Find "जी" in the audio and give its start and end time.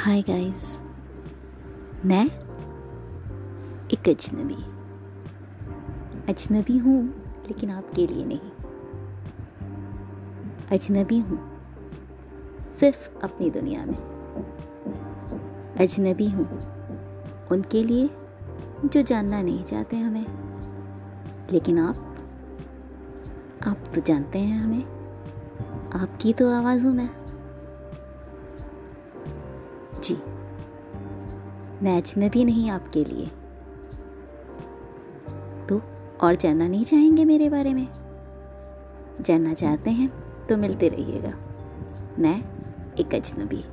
30.04-30.14